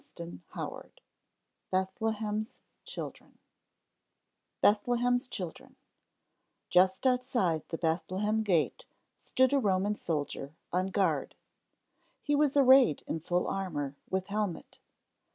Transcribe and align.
[Illustration: 0.01 0.43
Bethlehem's 1.69 2.57
Children] 2.85 3.37
BETHLEHEM'S 4.63 5.27
CHILDREN 5.27 5.75
Just 6.71 7.05
outside 7.05 7.61
the 7.69 7.77
Bethlehem 7.77 8.41
gate 8.41 8.87
stood 9.19 9.53
a 9.53 9.59
Roman 9.59 9.93
soldier, 9.93 10.55
on 10.73 10.87
guard. 10.87 11.35
He 12.23 12.35
was 12.35 12.57
arrayed 12.57 13.03
in 13.05 13.19
full 13.19 13.47
armor, 13.47 13.95
with 14.09 14.25
helmet. 14.25 14.79